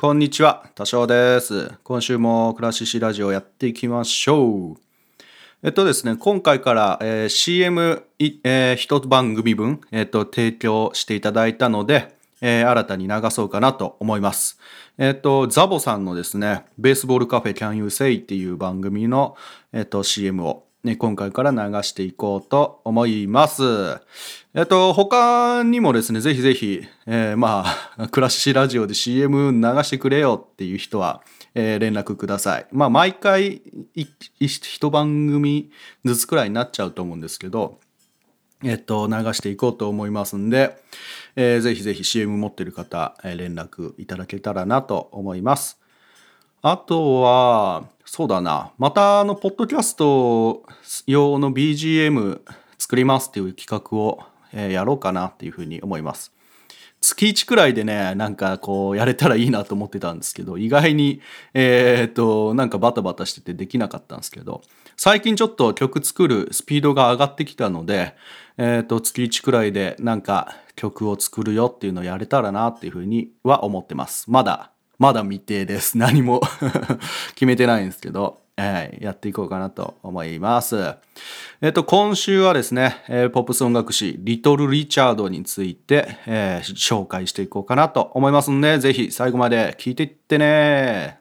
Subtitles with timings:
[0.00, 1.72] こんにちは、多少です。
[1.84, 4.76] 今週もクラシシラジオやっていきましょう。
[5.62, 14.58] えっとですね、今回から、えー CM い、えー一番組分、えっと、提供していただいたので、えー新たに流そうかなと思います。
[14.96, 19.36] えっと、ザボさんのですね、ベースボールカフェ Can You Say っていう番組の、
[19.74, 23.62] えっと、CM を、ね、今回から流していこうと思います。
[24.54, 27.64] えっと、他にもですね、ぜひぜひ、えーま
[27.98, 31.22] あ、クラッシシラジオで CM 流してくれよっていう人は、
[31.54, 32.66] えー連絡ください。
[32.72, 33.60] まあ、毎回、
[33.94, 35.70] 一番組
[36.06, 37.78] ずつくらいになっちゃうと思うんですけど、
[38.64, 40.78] えっと、流していこうと思いますんで、
[41.36, 45.79] えーぜひぜひ CM 持ってる方、えー連絡いただけたらなと思います。
[46.62, 50.62] あとは、そうだな、またあの、ポッドキャスト
[51.06, 52.40] 用の BGM
[52.76, 54.20] 作りますっていう企画を、
[54.52, 56.32] えーやろうかなっていうふうに思います。
[57.00, 61.22] 月1くらいでね、なんかこう、やれたらいいなと思ってたんですけど、意外に、
[61.54, 64.60] えーっと、なんかバタバタしててできなかったんですけど、
[64.98, 68.14] 最近ちょっと曲作るスピードが上がってきたので、
[68.58, 74.30] えーっと、月1くらいでなんか曲を作るよっていうのをやれたらなっていうふうには思ってます。
[74.30, 74.69] まだ、
[75.00, 75.96] まだ未定です。
[75.98, 76.40] 何も
[77.34, 80.94] 決めてないんですけど、はい、やっていこうかなと思います。
[81.62, 91.18] えっと、今週はですね、えーポップス音楽誌、リトル・リチャードについて、えー紹介していこうかなと思いますんで、ぜひ最後まで聞いていってね。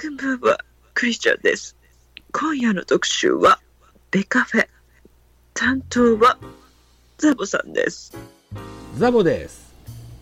[0.00, 0.58] こんばんは、
[0.94, 1.76] クリスチャンです。
[2.32, 3.60] 今夜の特集は、
[4.10, 4.66] ベカフェ。
[5.54, 6.38] 担当は、
[7.18, 8.16] ザボさんです。
[8.96, 9.69] ザボです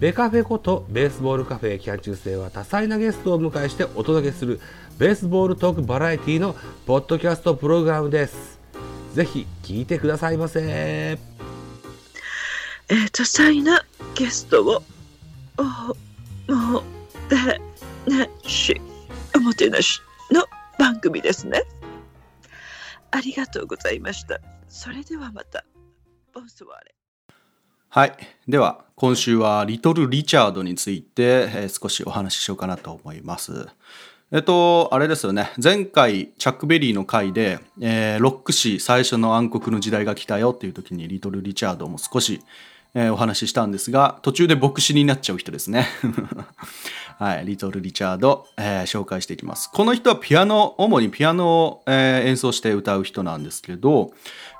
[0.00, 4.60] ベカフェことベースボールカフェキャン中世は多彩なゲストを迎えしてお届けする
[4.98, 6.54] ベースボールトークバラエティの
[6.86, 8.60] ポッドキャストプログラムです
[9.14, 11.18] ぜひ聞いてくださいませ
[12.90, 14.82] えー、多彩なゲストを、
[15.58, 16.82] お、も
[17.28, 17.60] て
[18.10, 18.80] なし、
[19.36, 20.46] おもてなしの
[20.78, 21.64] 番組ですね。
[23.10, 24.40] ありがとうございました。
[24.68, 25.66] それではまた。
[26.32, 26.97] ボンソワーレ。
[27.90, 28.12] はい。
[28.46, 33.66] では、今週はリトル・リチャードについて、えー少しお話ししようかなと思います。
[34.30, 35.52] えっと、あれですよね。
[35.62, 42.42] 前回、チャックベリーの回で、えーロック史最初の暗黒の時代が来たよっていう時に、リトル・リチャードも少し、
[42.98, 45.86] えーお話ししたんですが、途中で牧師になっちゃう人ですね。
[47.16, 49.70] はい、リトル・リチャード、えー紹介していきます。
[49.72, 54.10] この人はピアノ、主にピアノを、えー演奏して歌う人なんですけど、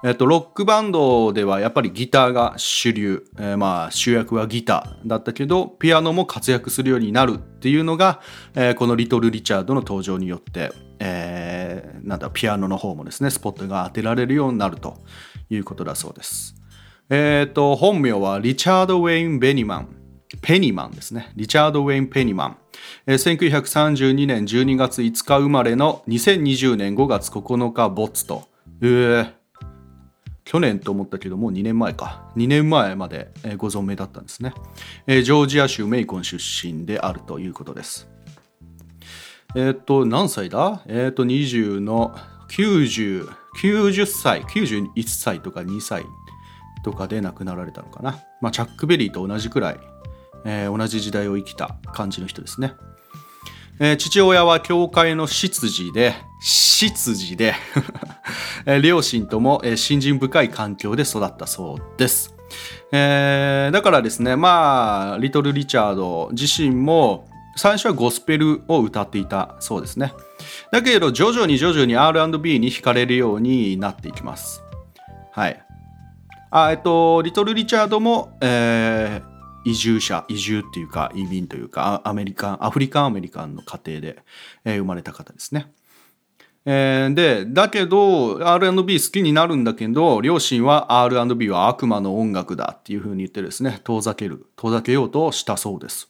[0.05, 8.21] えっと、ロックバンドではやっぱりギターが主流、えまあ主役はギターだったけど、ピアノも活躍するようになるっていうのが、
[8.55, 10.71] えこのリトル・リチャードの登場によって、
[11.01, 14.97] えなんだ、ピアノの方もですね、スポットが当てられるようになると
[15.51, 16.58] いうことだそうです。
[17.11, 19.89] えっ、と、本名はリチャード・ウェイン・ベニマン。
[20.43, 21.33] ペニマンですね。
[21.37, 22.57] リチャード・ウェイン・ペニマン。
[23.07, 28.47] えー1932年12月5日生まれの2020年5月9日没と。
[28.83, 29.33] えー
[30.45, 32.31] 去年と思ったけどもう2年前か。
[32.37, 34.55] 2年前まで、ご存命だったんですね、
[35.07, 38.09] えージョージア州メイコン出身であるということです。
[39.55, 40.83] えっ、と、何歳だ？
[40.87, 42.15] えっ、と、20の
[42.51, 43.29] 90、
[43.63, 46.05] 90歳、91歳とか2歳
[46.83, 48.19] とかで亡くなられたのかな。
[48.41, 49.81] まあ、チャックベリーと同じくらい、
[50.45, 52.75] えー同じ時代を生きた感じの人ですね。
[53.81, 57.55] えー父親は教会の執事で、執事で、
[58.67, 62.35] え両親とも、えー信心深い環境で育ったそうです。
[62.93, 70.13] えーだからですね、まあ、リトル・リチャード自身も、最初はゴスペルを歌っていたそうですね。
[70.71, 74.63] だけれど、徐々に徐々に R&B に惹かれるようになっていきます。
[75.33, 75.61] はい。
[76.51, 84.23] あえっと、リトル・リチャードも、えー移住者、移住っていうか、移民というか、アメリカン、アフリカンアメリカンの家庭で、
[84.65, 85.71] えー生まれた方ですね。
[86.65, 96.09] えーで、だけど、R&B 好きになるんだけど、両親は R&B は悪魔の音楽だっていうふうに言ってですね、遠ざける、遠ざけようとしたそうです。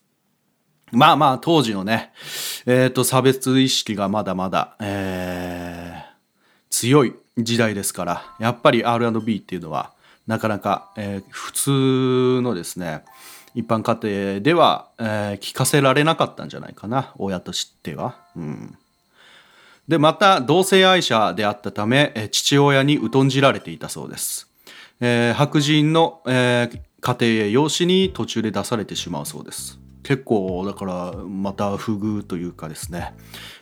[0.93, 2.13] まあまあ、当時のね、
[2.65, 6.09] えっ、と、差別意識がまだまだ、えー
[6.71, 9.95] 強い時代ですから、やっぱり R&B っていうのは、
[10.29, 13.03] なかなか、えー普通のですね、
[13.55, 13.99] 一般家
[14.35, 18.15] 庭では、えー聞かせられなかったんじゃないかな、親としては。
[18.37, 18.79] うん。
[19.89, 24.49] で、また、同性愛者であったため、え父親に疎んじられていたそうです。
[25.01, 29.79] えー白人の、えー家庭や養子に途中で出されてしまうそうです。
[30.03, 33.15] 結構、だから、また不遇というかですね、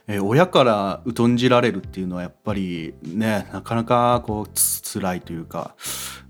[0.08, 5.76] えー親から疎んじられるっていうのはやっぱりね、なかなかこう、つ辛いというか、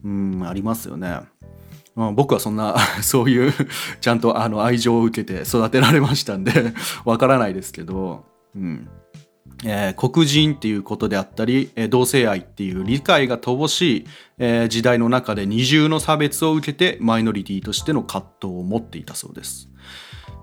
[0.07, 1.19] うん、ありますよね。
[1.97, 3.53] まあ、僕はそんな そういう
[4.01, 6.53] ちゃんとあの愛情を受けて育てられましたんで
[7.05, 8.25] わからないですけど、
[8.55, 8.89] うん
[9.65, 14.07] えー黒人っていうことであったり、えー同性愛っていう理解が乏しい、
[14.39, 19.71] えー時代の中で二重の差別を受けてマイノリティとしての葛藤を持っていたそうです。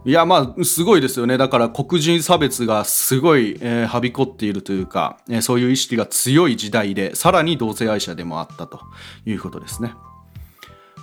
[0.05, 8.81] いやまあすごいですよねだから黒人差別がすごい、えーはびこっているというか、えーそういう意識が強い時代でさらに同性愛者でもあったと
[9.25, 9.93] いうことですね。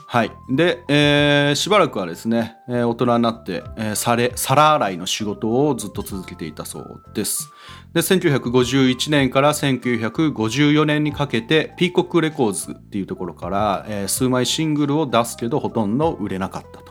[0.06, 0.32] はい。
[0.50, 7.48] で、えーしばらくはですね、えー大人になって、えーされ皿洗いの仕事をずっと続けていたそうです。
[7.94, 16.89] で、1951年から1954年にかけて、ピーコックレコーズっていうところから、えー数枚シングルを出すけど、ほとんど売れなかったと。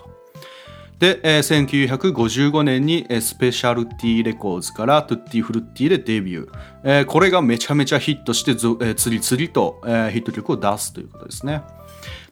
[0.99, 1.65] で、えー
[2.13, 6.51] 1955年にえースペシャルティレコーズからトゥッティフルッティでデビュー。
[6.83, 11.63] えーこれがめちゃめちゃヒットしてず、えー次々と、えーヒット曲を出すということですね。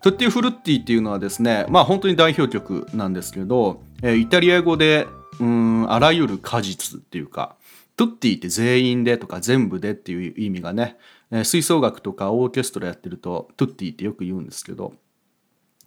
[0.02, 5.08] トゥッティフルッティっていうのはですね、まあ本当に代表曲なんですけど、えーイタリア語で、
[5.40, 7.56] うん、あらゆる果実っていうか、
[7.96, 10.98] トゥッティって全員でとか全部でっていう意味がね、
[11.32, 14.94] えー吹奏楽とかオーケストラやってるとトゥッティってよく言うんですけど、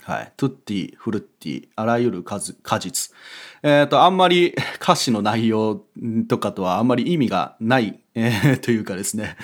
[0.03, 0.33] はい。
[0.37, 3.15] トゥッティ、フルッティ、あらゆる果果実。
[3.63, 5.83] えっ、と、あんまり 歌詞の内容
[6.29, 9.37] とかとはあんまり意味がない、えー というかですね。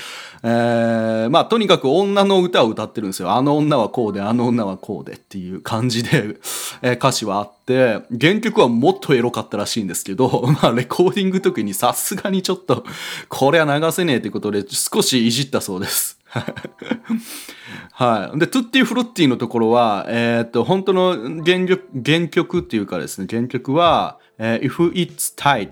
[0.43, 3.33] えーまあ、とにかく女の歌を歌ってるんですよ。
[3.33, 6.39] あの女はこうで、あの女はこうでっていう感じで、
[6.83, 12.85] えー歌詞はあって、原曲はもっとエロかったらしいんですけど、 まあ、レコーディング時にさすがにちょっと、
[13.29, 16.19] これは流せねえってことで少しいじったそうです。
[17.93, 18.39] はい。
[18.39, 25.71] で、トゥッティフルッティのところは、えっ、と、本当の原曲、原曲っていうかですね、原曲は、えー if it's tight,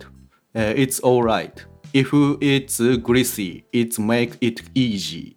[0.55, 1.52] it's alright.
[1.93, 5.37] If it's greasy, it's make it easy.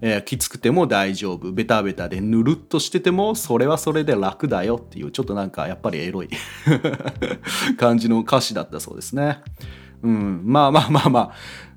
[0.00, 1.52] えーきつくても大丈夫。
[1.52, 6.28] ベタベタでぬるっとしてても、それはそれで楽だよっていう、ちょっとなんかやっぱりエロい
[7.76, 9.38] 感じの歌詞だったそうですね。
[10.02, 11.32] うん、まあまあまあまあ。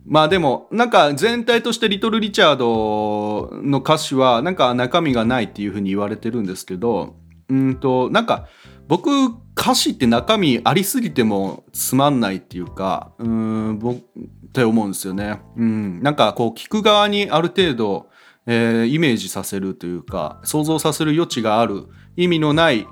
[0.05, 7.15] まあでも、なんか全体としてリトル・リチャードの歌詞はなんか中身がないっていうふうに言われてるんですけど、
[7.49, 8.47] うんと、なんか
[8.87, 9.09] 僕
[9.55, 14.01] 歌詞って中身ありすぎてもつまんないっていうか、うん、僕っ
[14.53, 15.41] て思うんですよね。
[15.55, 18.07] うん、なんかこう聞く側にある程度、
[18.47, 21.85] えーイメージさせるというか、想像させる余地がある
[22.17, 22.87] 意味のない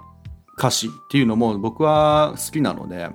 [0.58, 3.10] 歌詞っていうのも僕は好きなので、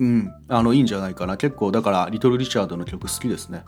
[0.00, 1.36] うん、あのいいんじゃないかな。
[1.36, 3.64] 結構だからリトル・リチャードの曲好きですね。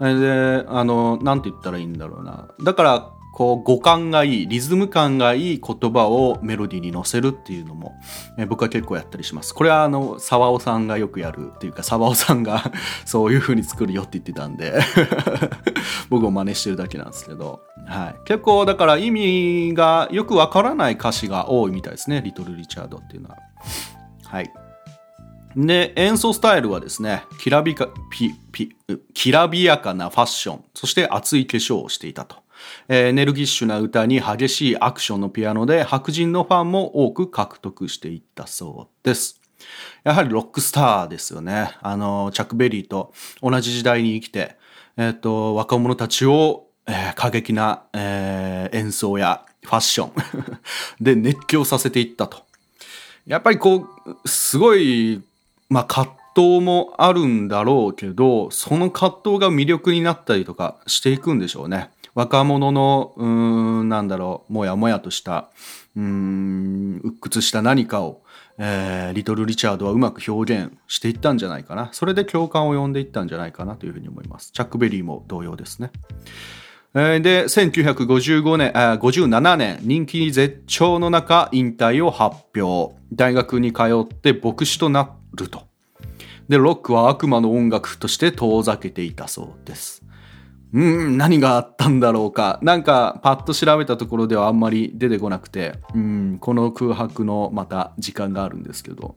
[0.00, 2.48] であのなんて言ったらいいんだろうな。
[2.62, 7.94] だからこう語感がいいリズム感がいい言葉をメロディーに乗せるっていうのも、
[8.38, 9.54] え僕は結構やったりします。
[9.54, 12.70] これはあの沢尾さんがよくやるっていうか沢尾さんが
[13.06, 14.80] そういう風に作るよって言ってたんで
[16.10, 22.20] 僕も真似してるだけなんですけど、はい、結構だから意味がよくわからない歌詞が多いみたいですね。
[22.22, 23.36] リトル・リチャードっていうのは。
[24.26, 24.52] はい。
[25.56, 28.76] で、演奏スタイルはですね、きらびか、ピ、ピ、
[29.14, 32.36] きらびやかなファッション、そして熱い化粧をしていたと。
[32.88, 39.40] えーエネルギッシュな歌に激しいアクションのピアノで白人のファンも多く獲得していったそうです。
[40.04, 41.72] やはりロックスターですよね。
[41.82, 44.56] あの、チャック・ベリーと同じ時代に生きて、
[44.96, 50.12] えっ、と、若者たちを、えー過激な、えー演奏やファッション
[51.00, 52.42] で熱狂させていったと。
[53.26, 53.86] やっぱりこ
[54.24, 55.22] う、すごい、
[55.72, 61.90] まあ葛藤もあるんだろうけど、その葛藤が魅力になったりとかしていくんでしょうね。
[62.14, 63.26] 若者の、うー
[63.82, 65.48] ん、なんだろう、もやもやとした、
[65.96, 68.22] うーん、鬱屈した何かを、
[68.58, 71.88] えーリトル・リチャードはうまく表現していったんじゃないかな。
[71.92, 74.52] それで共感を呼んでいったんじゃないかなというふうに思います。
[74.52, 75.90] チャック・ベリーも同様ですね。
[76.94, 82.94] えーで、1955年、あ57年、人気絶頂の中、引退を発表。
[83.14, 85.62] 大学に通って牧師となっると。
[86.48, 90.02] で、ロックは悪魔の音楽として遠ざけていたそうです。
[90.72, 92.58] うん、何があったんだろうか。
[92.62, 99.16] なんか、パッと調べたところではあんまり出てこなくて、うん、この空白のまた時間があるんですけど。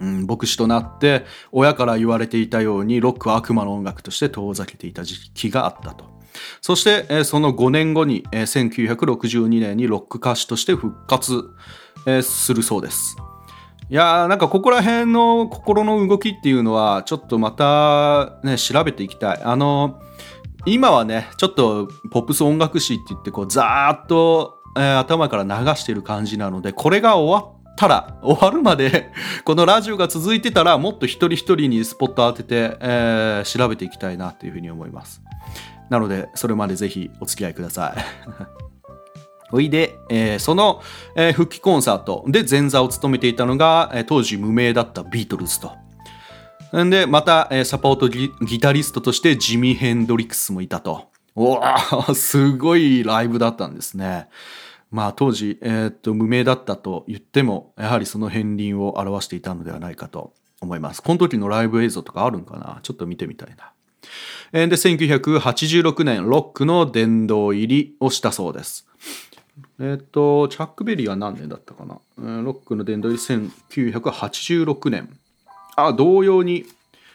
[0.00, 6.12] うん、牧師となって親から言われていたようにロックは悪魔の音楽として遠ざけていた時期があったと
[6.60, 11.50] そして、その5年後に、1962年にロック歌手として復活、
[12.22, 13.16] するそうです
[13.92, 19.42] いやーなんかここら辺の心の動きっていうのはちょっとまたね調べていきたい。
[19.42, 20.00] あの
[20.64, 29.12] 今はねちょっとポップス音楽史って言ってこうザーッと、えー頭から流してる感じなのでこれが終わったら終わるまで
[29.44, 35.20] このラジオが続いてたらもっと一人一人にスポット当てて、えー調べていきたいなというふうに思います。
[35.90, 38.72] なのでそれまでぜひお付き合いください。
[39.52, 40.82] おいで、えーその、
[41.14, 45.72] えー復帰コンサートで前座を務めていたのが、えー当時無名だったビートルズと。
[46.84, 48.30] んで、また、えーサポートギ
[48.60, 51.06] タリストとしてジミー・ヘンドリックスもいたと。
[51.34, 54.28] おー すごいライブだったんですね。
[54.90, 61.02] まあ当時、えーっと、無名だったと言っても、やはりその片鱗を表していたのではないかと思います。
[61.02, 62.80] この時のライブ映像とかあるんかな？
[62.82, 63.72] ちょっと見てみたいな。
[64.52, 68.86] で、1986年、ロックの殿堂入りをしたそうです。
[69.80, 73.20] えっ、と、チャックベリーは何年だったかな、うんロックの殿堂入り
[73.92, 75.10] 1986年。
[75.76, 76.64] あ、同様に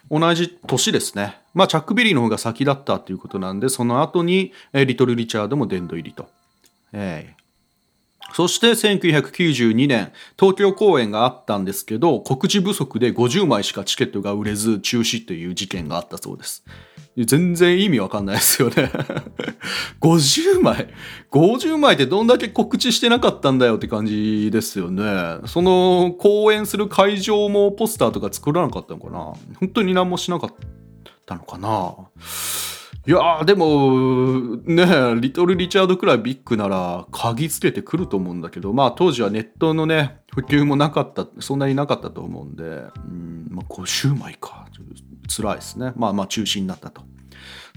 [0.10, 1.40] 同じ年ですね。
[1.54, 6.30] まあ、チャックベリーの方が先だったということなんで、その後に、えーリトル・リチャードも殿堂入りと。
[6.94, 7.47] えー
[8.34, 16.64] そして1992年、東京公演があったんですけど、告知不足で50枚しかチケットが売れず中止という事件があったそうです。
[17.26, 18.92] 全然意味わかんないですよね。
[20.02, 20.88] 50枚
[21.32, 25.40] ?50 枚ってどんだけ告知してなかったんだよって感じですよね。
[25.48, 30.54] その公演する会場もポスターとか作らなかったのかな本当に何もしなかっ
[31.26, 31.96] たのかな
[33.08, 42.68] いやーでもねリトル・リチャードくらいビッグなら鍵つけてくると思うんだけどまあ当時はネットのね普及もなかったそんなになかったと思うんでう
[43.10, 44.68] ん、まあ、50枚か。
[44.74, 45.94] ちょっと辛いですね。
[45.96, 47.02] まあまあ中止になったと。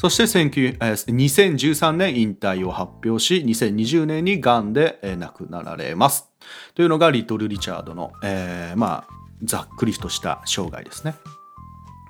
[0.01, 6.29] そして19 2013年引退を発表し2020年にがんで、亡くなられます。
[6.75, 11.15] というのがリトル・リチャードの、えーまあざっくりとした生涯ですね。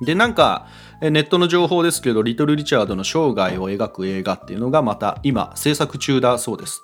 [0.01, 0.67] で、なんか、
[1.01, 6.83] ネットの情報ですけど、リトル・リチャードの生涯を描く映画っていうのがまた今制作中だそうです。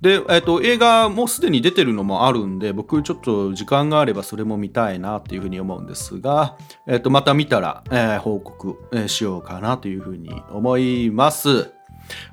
[0.00, 6.56] で、えっと、映画もすでに出てるのもあるんで、僕ちょっと時間があればそれも見たいなっていうふうに思うんですが、
[6.88, 8.76] えっと、また見たら、えー報告、
[9.06, 11.72] しようかなというふうに思います。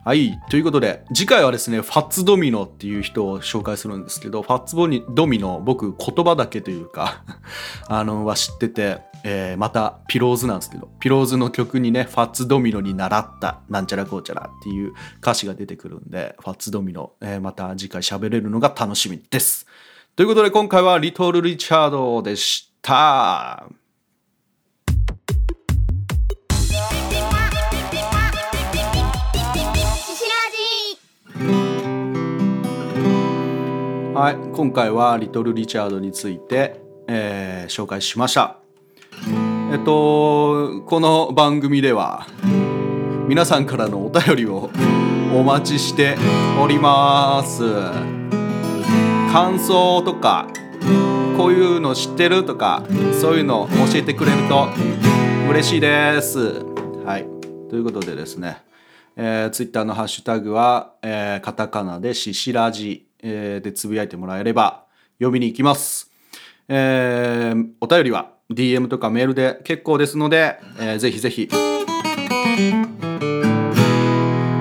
[0.05, 0.39] はい。
[0.49, 7.23] ということで、次回はですね、ファッツドミノっていう人を紹介するんですけど、ファッツボニドミノ、僕言葉だけというか、
[7.87, 19.65] あの、は知ってて、えーまたピローズなんですけど、ピローズの曲にね、ファッツドミノに習った、なんちゃらこうちゃらっていう歌詞が出てくるんで、ファッツドミノ、えーまた次回喋れるのが楽しみです。
[20.15, 23.65] ということで、今回はリトル・リチャードでした。
[34.19, 38.57] はい、今回はリトル・リチャードについて、えー紹介しました。
[39.71, 42.27] えっと、この番組では
[43.29, 44.71] 皆さんからのお便りを
[45.33, 46.17] お待ちして
[46.61, 47.63] おります。
[49.31, 50.47] 感想とか、
[51.37, 52.83] こういうの知ってるとか、
[53.21, 54.67] そういうの教えてくれると
[55.49, 56.65] 嬉しいです。
[57.05, 57.25] はい、
[57.69, 58.57] ということでですね、
[59.15, 64.85] えー、ツイッターのハッシュタグは、えーカタカナでシシラジ、えーでつぶやいてもらえれば
[65.19, 66.11] 読みに行きます。
[66.67, 71.47] えーお便りは DM とかメールで結構ですので、えーぜひぜひ。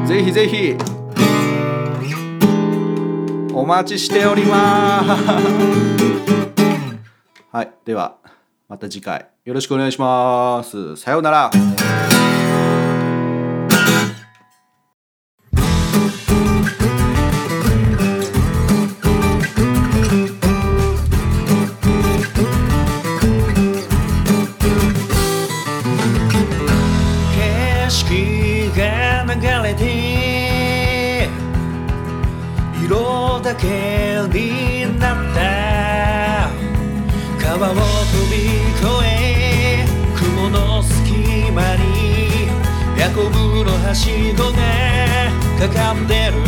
[0.07, 0.75] ぜひぜひ。
[3.53, 5.23] お待ちしております。
[7.51, 7.71] はい。
[7.85, 8.17] では
[8.69, 9.29] また次回。
[9.45, 10.97] よろしくお願いします。
[10.97, 11.51] さようなら。
[45.59, 46.48] がかか